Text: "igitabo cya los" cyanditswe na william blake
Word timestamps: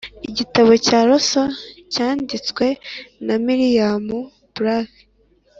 "igitabo 0.29 0.71
cya 0.85 0.99
los" 1.09 1.29
cyanditswe 1.93 2.65
na 3.25 3.35
william 3.45 4.07
blake 4.55 4.99